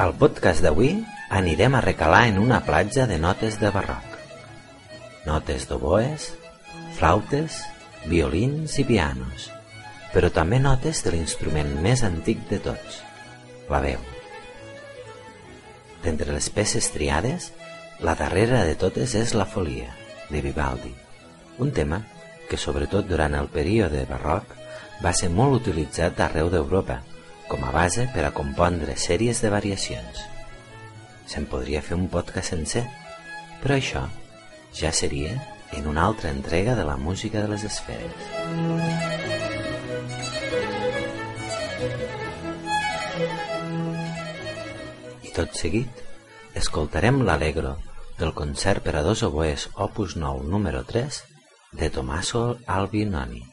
[0.00, 0.94] Al podcast d'avui
[1.36, 4.14] anirem a recalar en una platja de notes de barroc.
[5.26, 6.30] Notes d'oboes,
[6.96, 7.58] flautes,
[8.08, 9.50] violins i pianos,
[10.14, 13.02] però també notes de l'instrument més antic de tots,
[13.68, 14.00] la veu.
[16.00, 17.50] D'entre les peces triades,
[18.00, 19.92] la darrera de totes és la folia,
[20.32, 20.94] de Vivaldi,
[21.60, 22.00] un tema
[22.48, 24.56] que sobretot durant el període barroc
[25.04, 27.02] va ser molt utilitzat arreu d'Europa
[27.50, 30.22] com a base per a compondre sèries de variacions.
[31.26, 32.84] Se'n podria fer un podcast sencer,
[33.58, 34.04] però això
[34.78, 35.34] ja seria
[35.74, 38.14] en una altra entrega de la música de les esferes.
[45.26, 46.04] I tot seguit,
[46.54, 47.76] escoltarem l'Allegro
[48.18, 51.24] del concert per a dos oboes opus 9 número 3
[51.82, 53.49] de Tommaso Albinoni.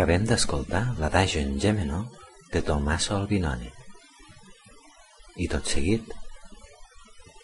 [0.00, 1.98] Acabem d'escoltar l'Adagio en Gemino
[2.54, 3.68] de Tommaso Albinoni.
[5.44, 6.14] I tot seguit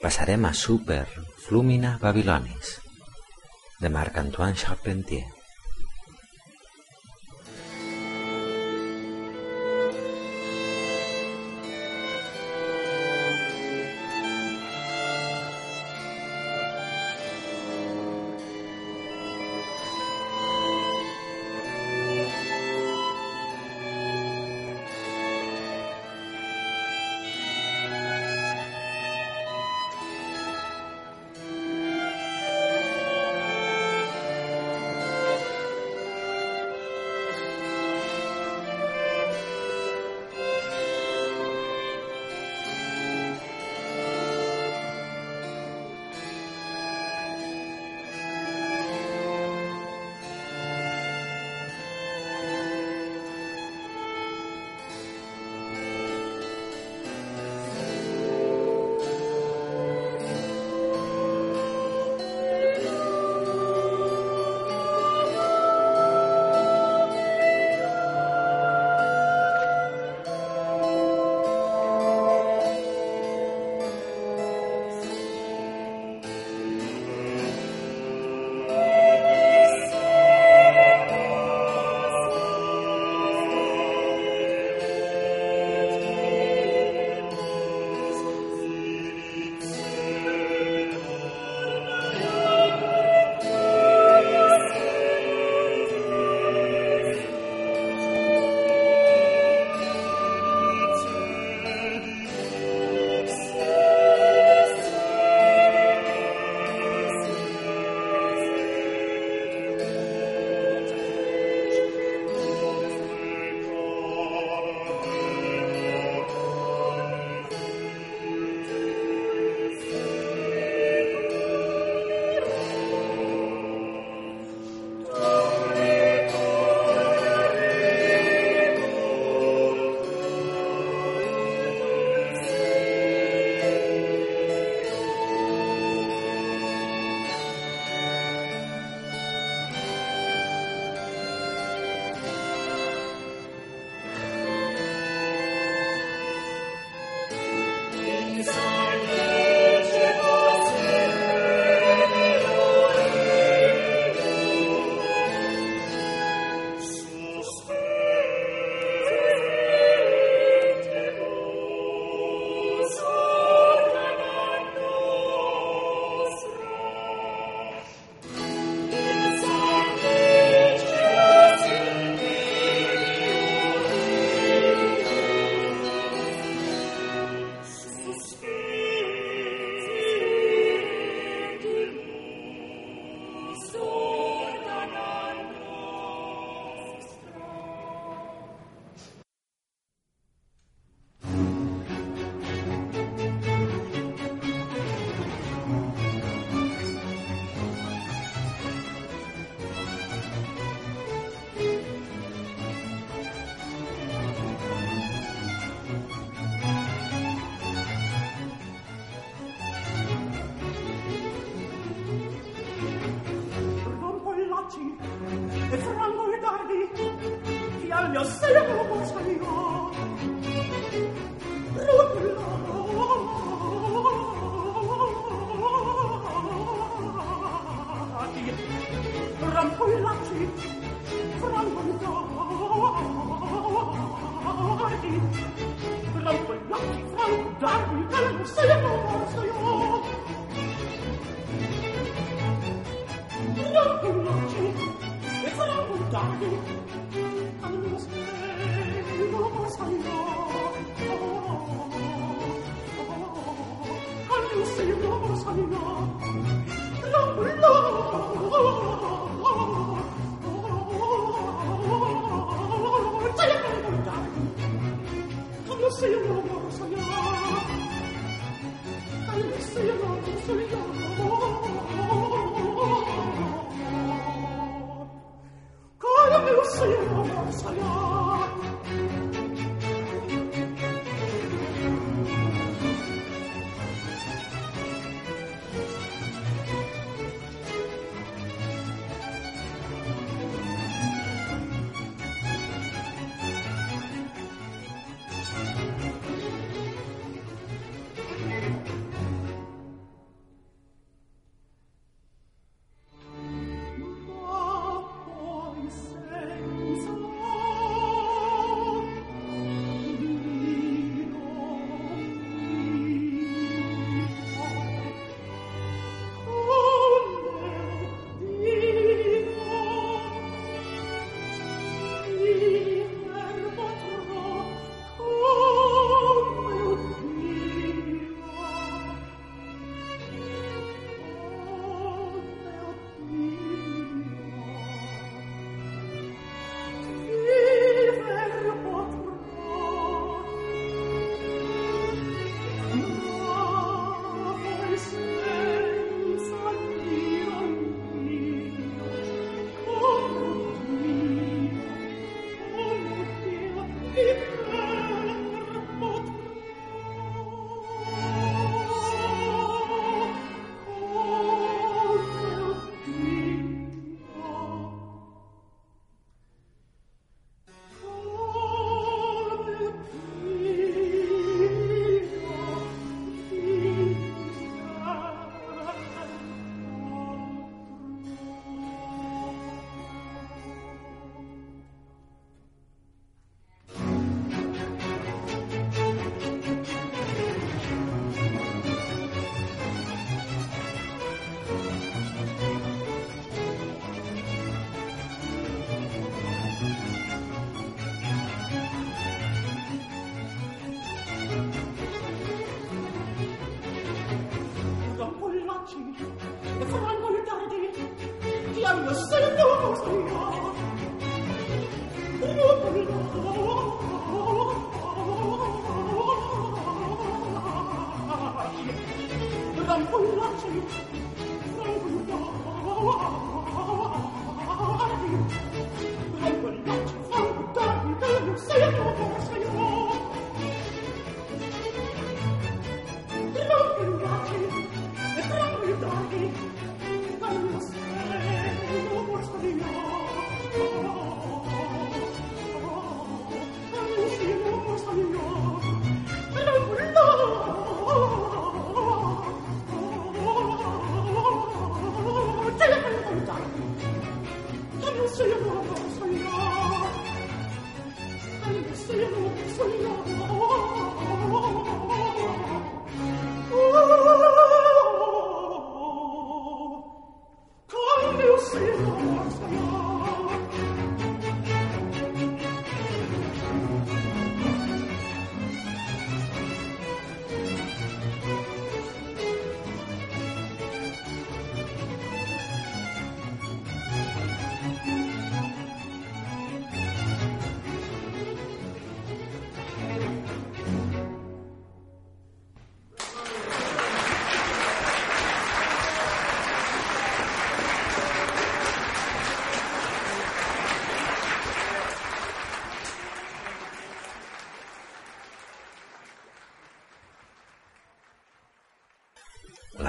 [0.00, 1.02] passarem a Super
[1.44, 2.78] Flumina Babilonis
[3.82, 5.35] de Marc-Antoine Charpentier.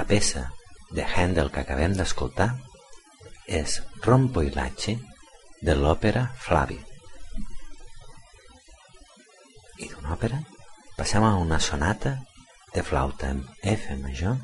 [0.08, 0.52] Peça
[0.91, 2.56] de Handel que acabem d'escoltar
[3.47, 4.95] és Rompo i Lache
[5.62, 6.80] de l'òpera Flavi.
[9.84, 10.41] I d'una òpera
[10.97, 12.17] passem a una sonata
[12.73, 14.38] de flauta en F major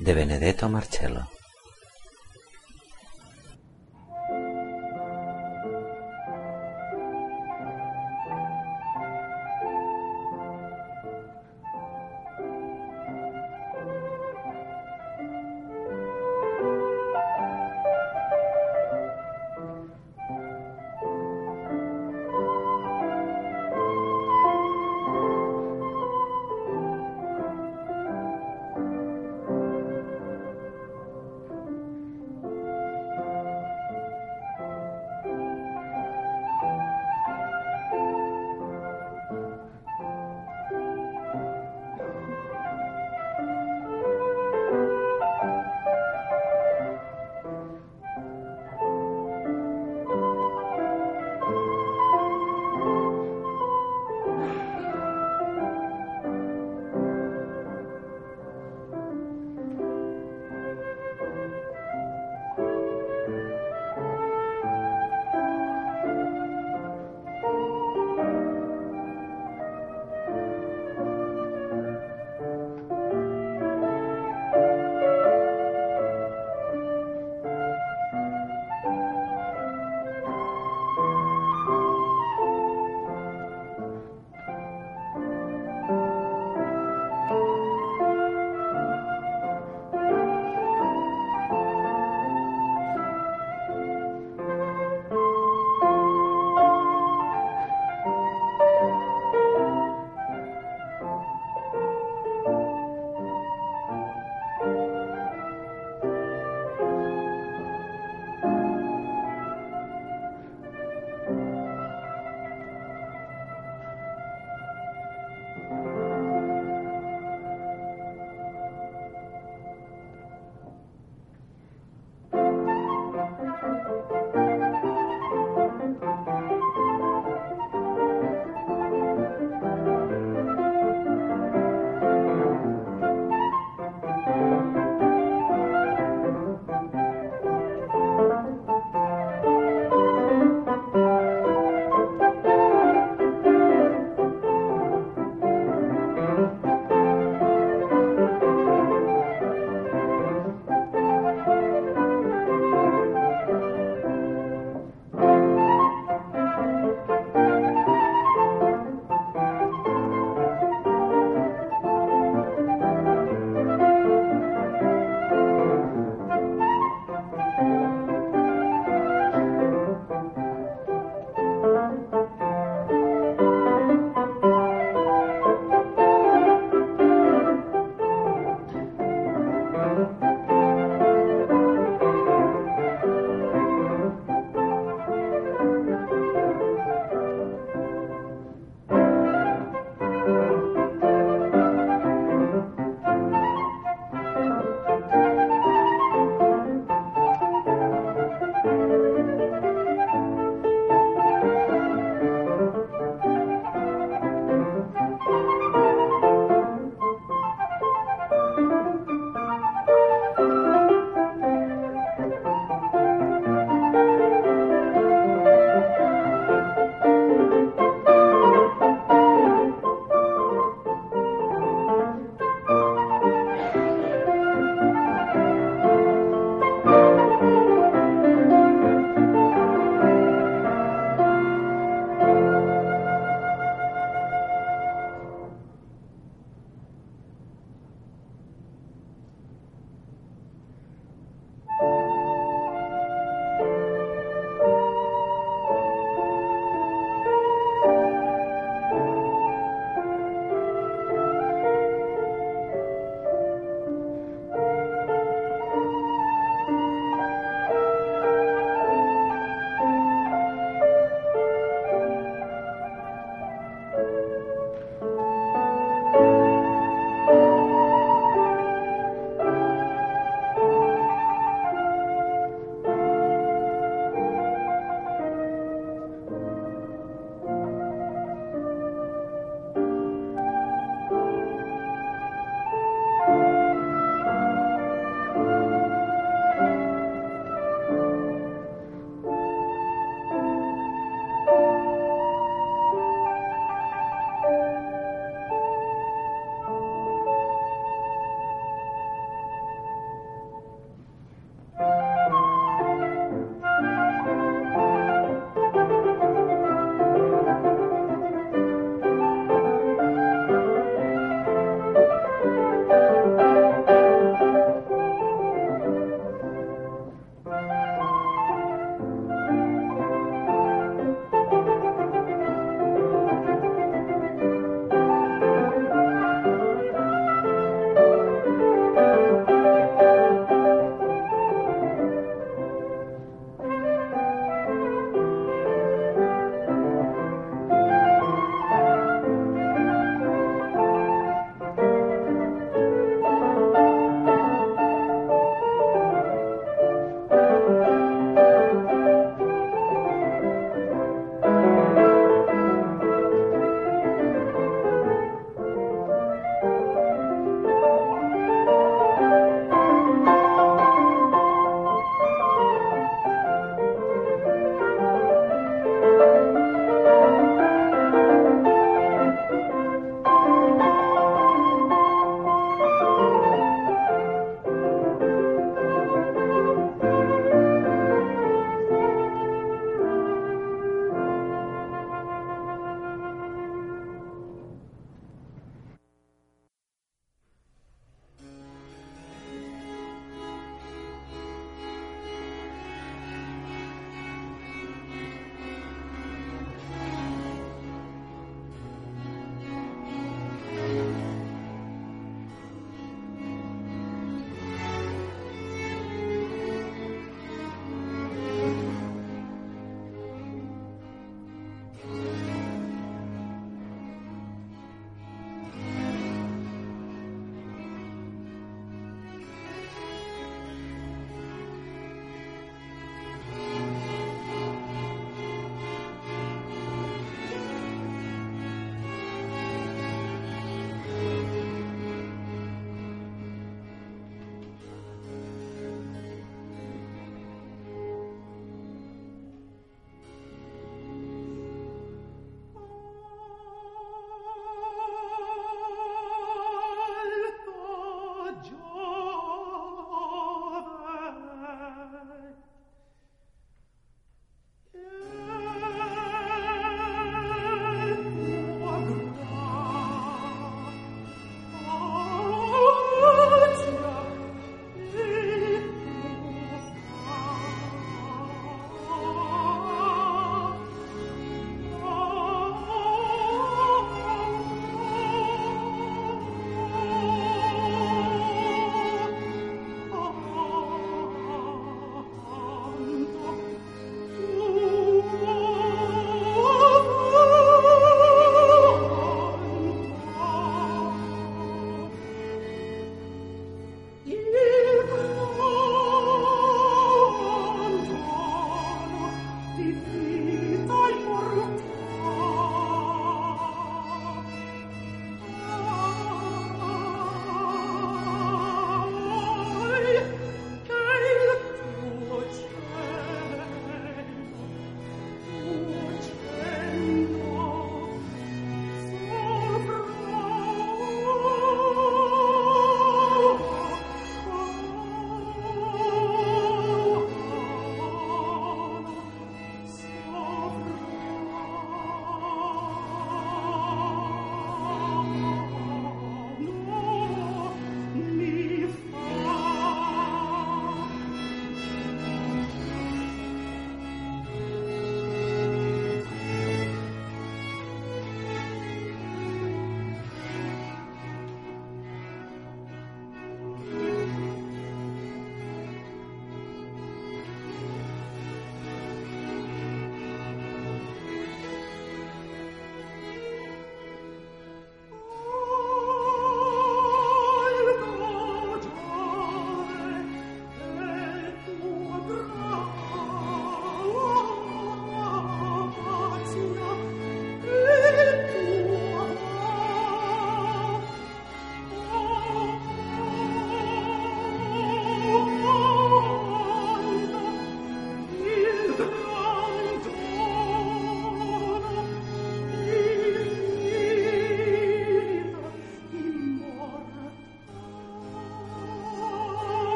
[0.00, 1.35] de Benedetto Marcello.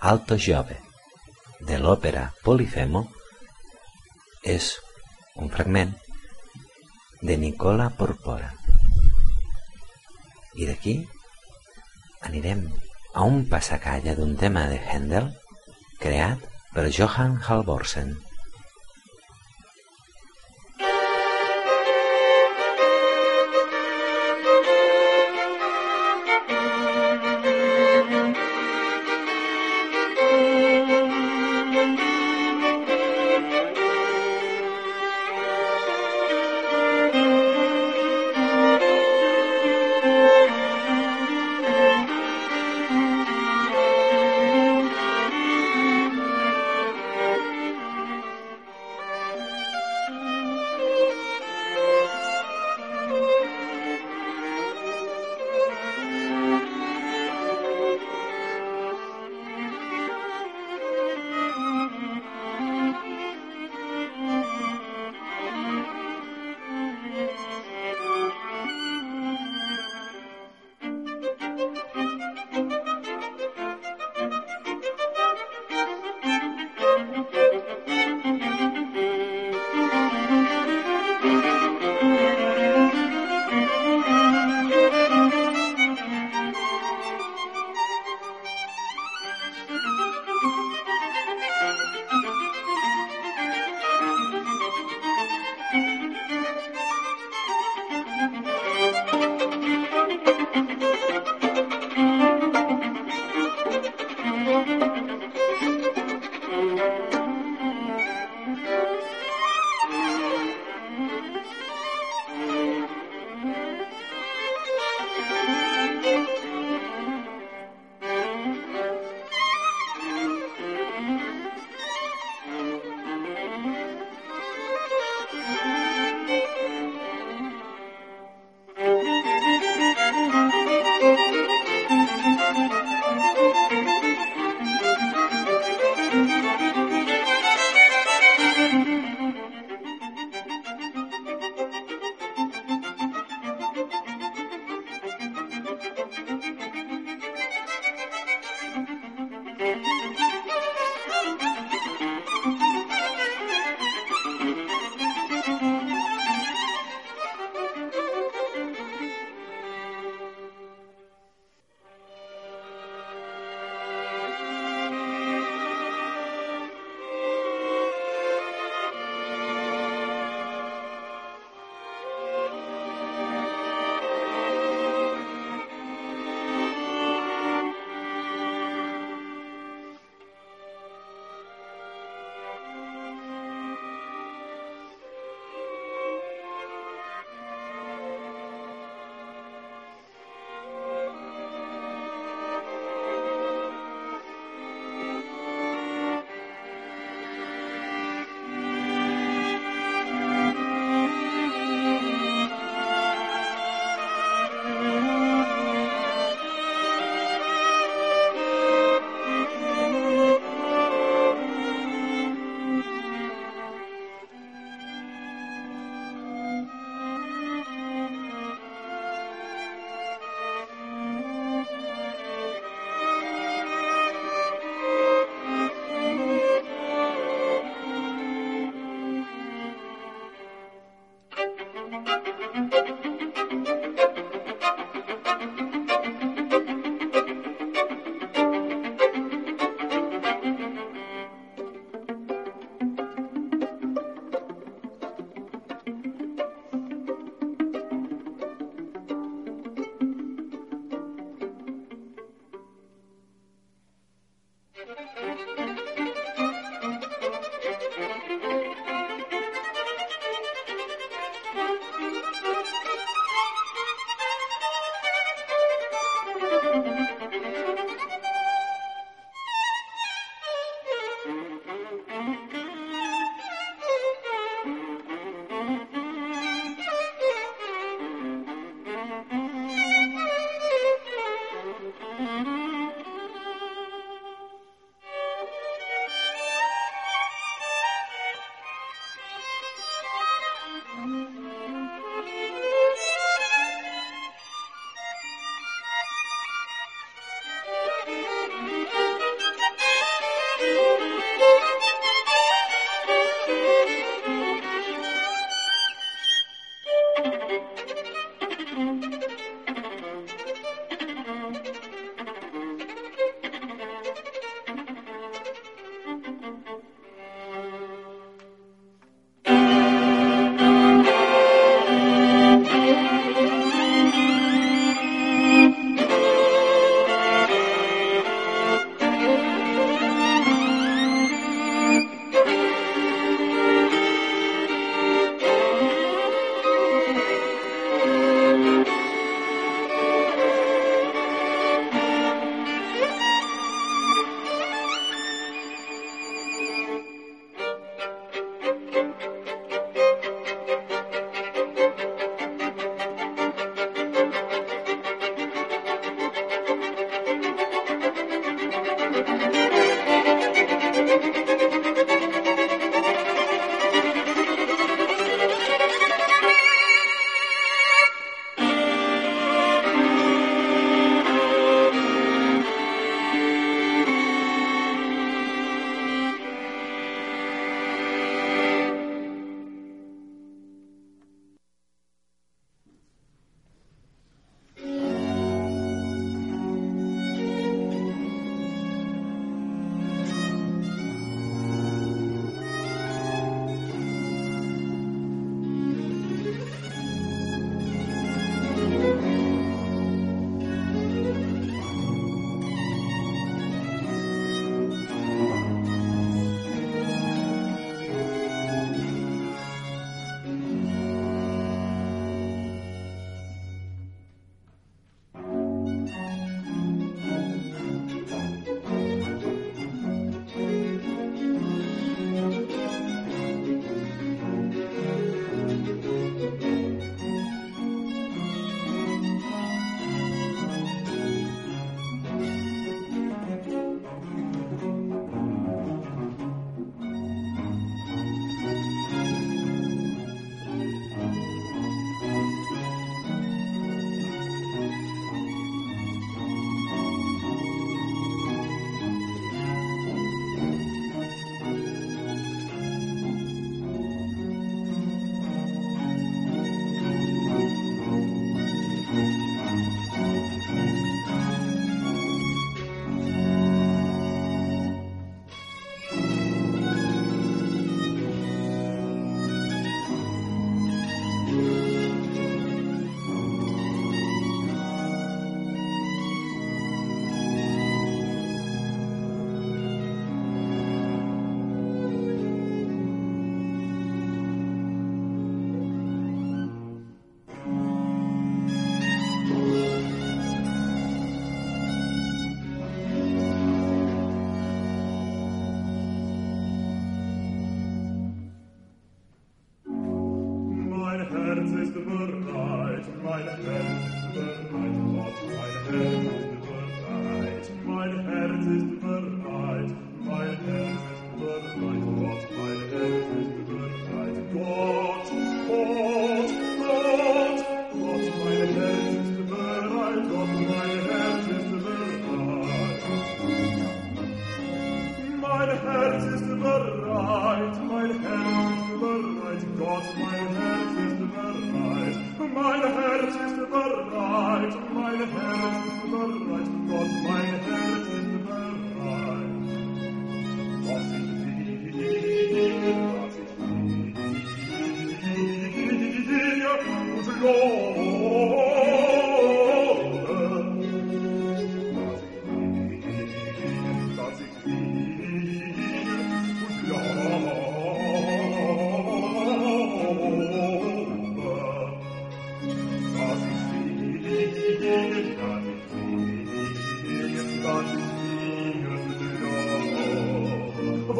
[0.00, 0.78] Alto Jove,
[1.60, 3.02] de l'òpera Polifemo,
[4.42, 4.70] és
[5.36, 5.92] un fragment
[7.20, 8.48] de Nicola Porpora.
[10.56, 10.94] I d'aquí
[12.30, 12.64] anirem
[13.12, 15.28] a un passacalla d'un tema de Handel
[16.00, 18.16] creat per Johann Halvorsen.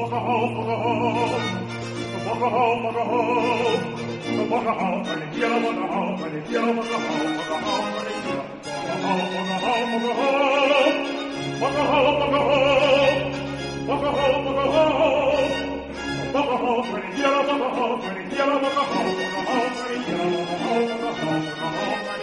[0.01, 1.44] walk home, walk home.
[2.26, 4.51] Walk home, walk home.
[4.51, 8.09] Walk home, and it's yellow, walk home, and it's yellow, walk home, walk home, and
[8.09, 8.46] it's yellow.
[8.80, 10.14] Walk home, walk home, walk
[11.61, 12.01] home.
[13.86, 15.70] Walk home, walk home.
[16.32, 19.92] Walk home, and it's yellow, walk home, and it's yellow, walk home, walk home, and
[19.96, 21.74] it's yellow, walk home, walk home, walk
[22.09, 22.19] home.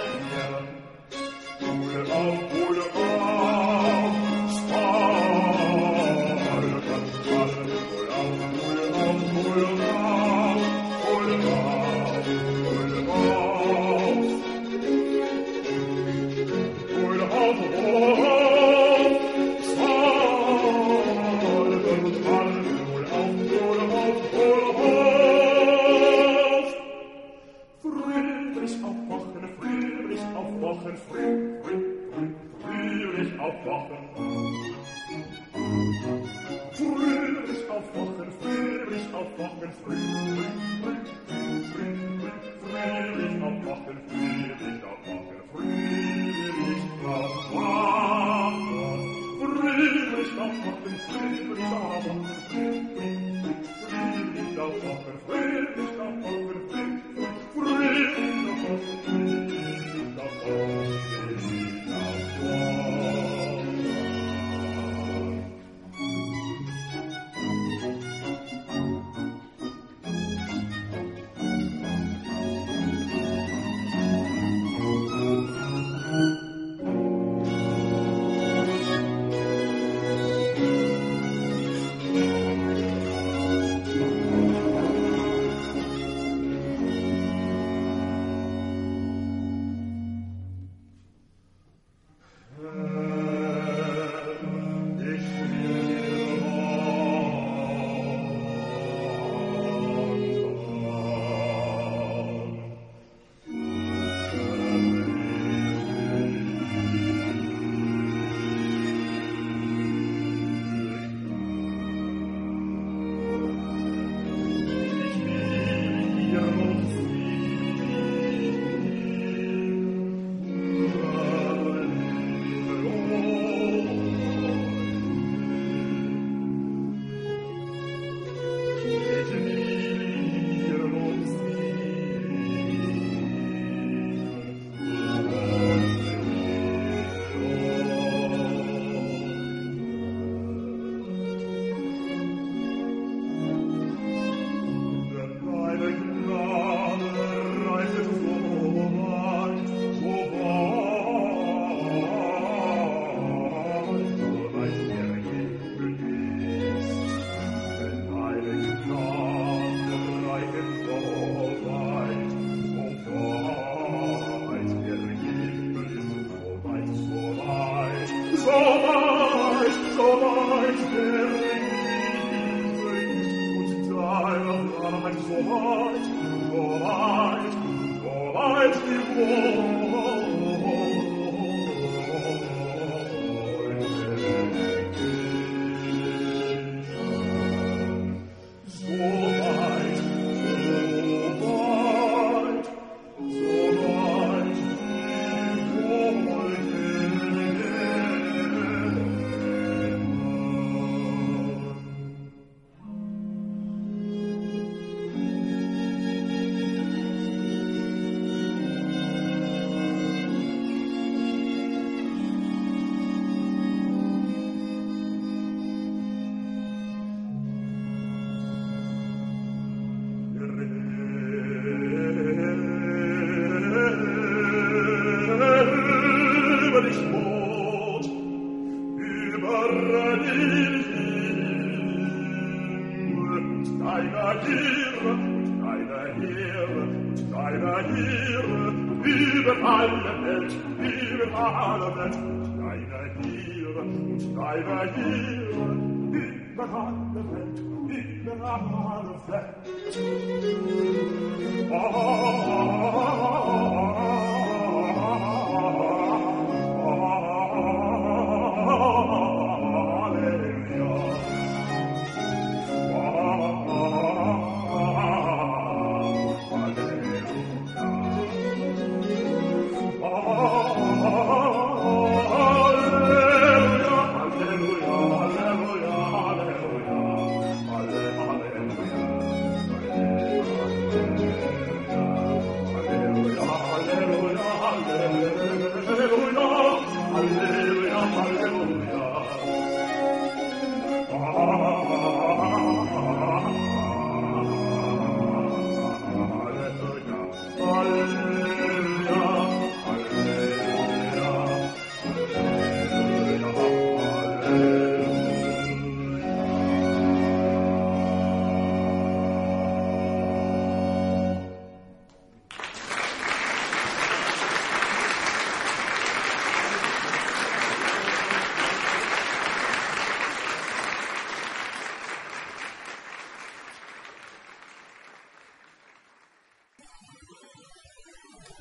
[249.27, 250.06] 来。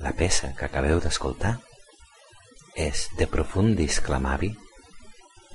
[0.04, 1.54] La peça que acabeu d'escoltar
[2.76, 4.50] és De Profundis Clamavi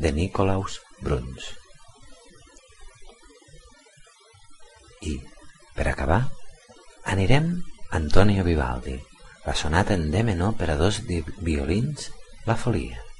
[0.01, 1.51] de Nicolaus Bruns.
[5.05, 5.13] I,
[5.77, 6.23] per acabar,
[7.13, 7.53] anirem
[7.91, 8.97] a Antonio Vivaldi,
[9.45, 12.09] la sonata en D menor per a dos violins,
[12.49, 13.10] la folia.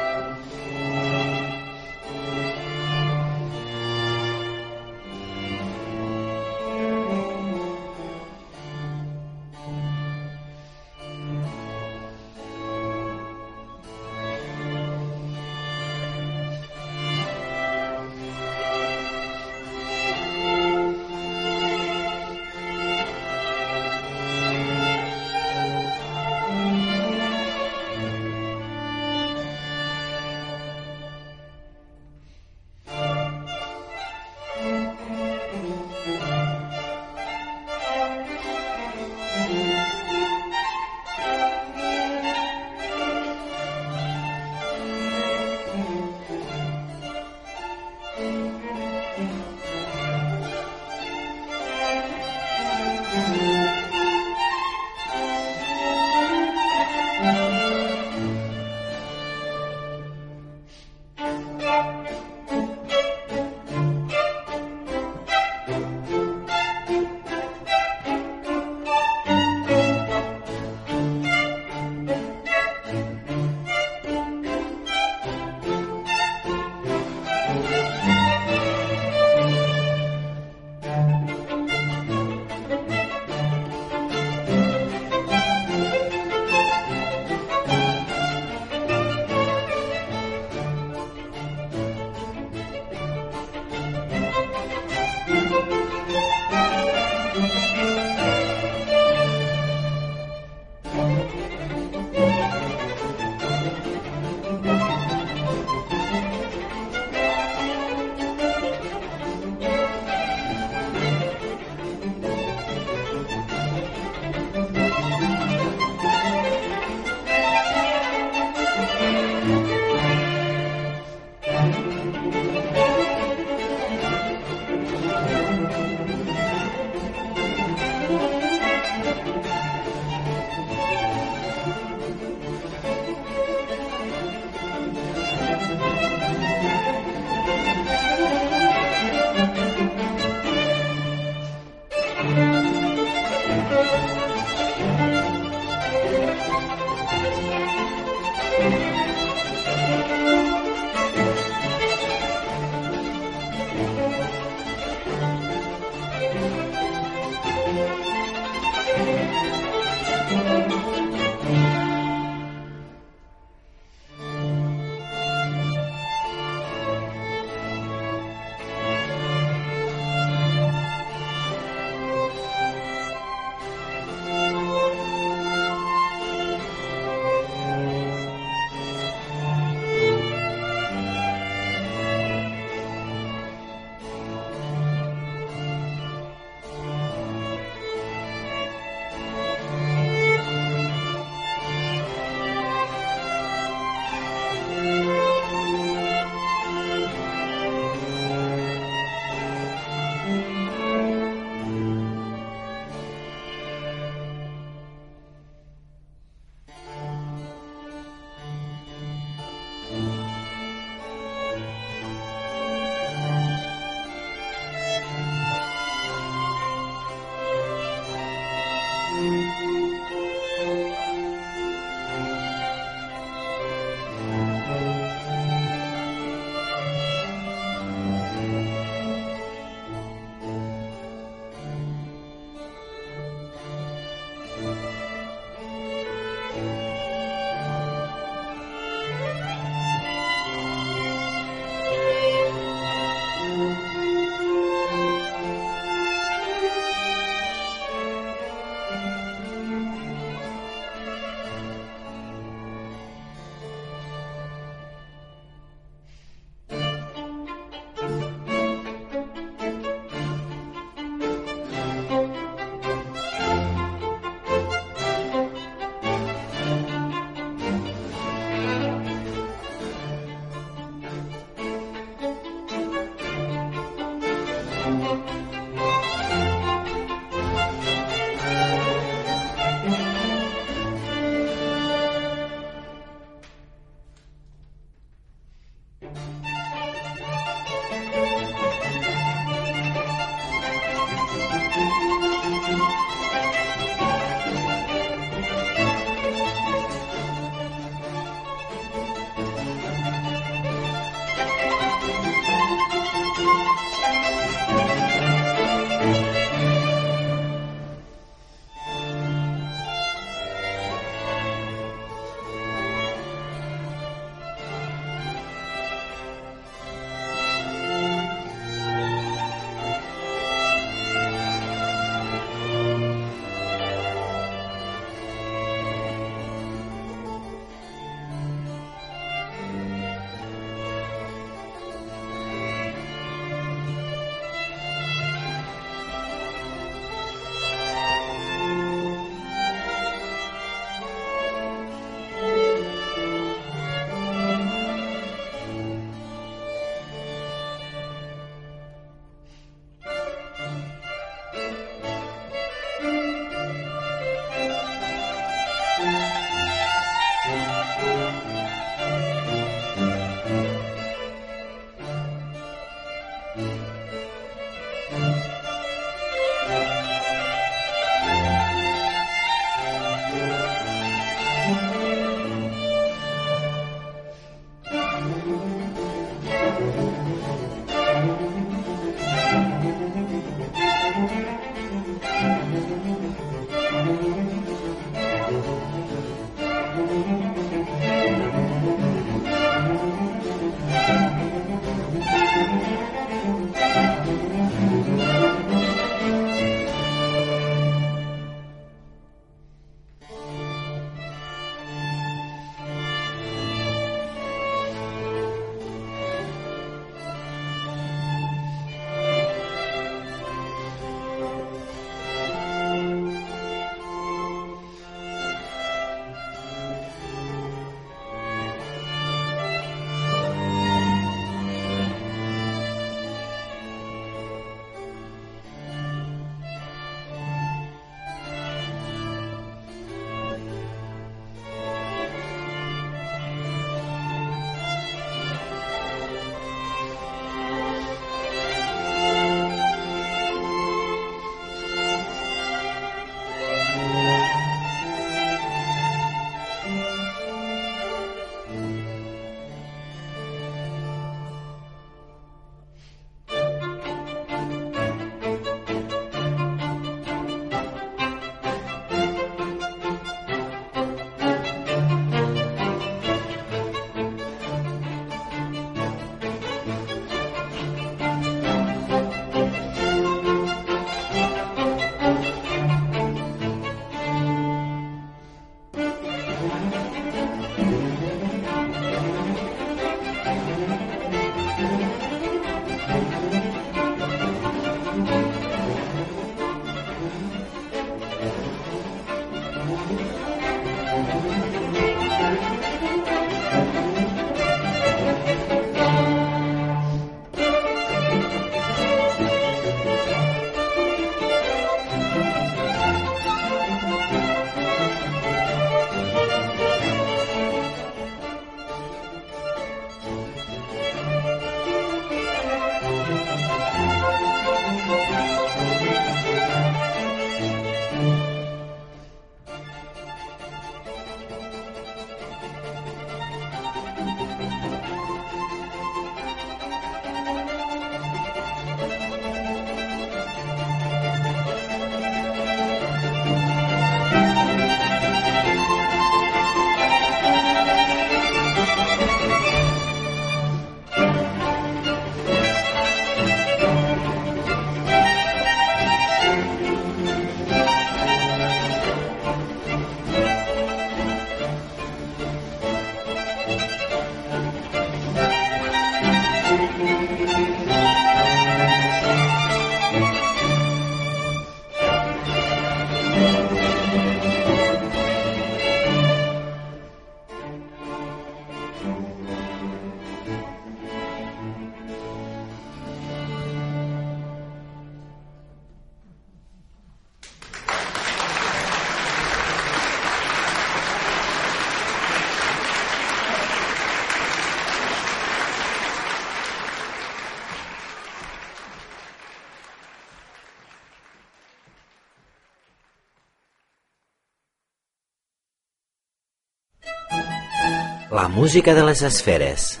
[598.50, 600.00] Música de les esferes.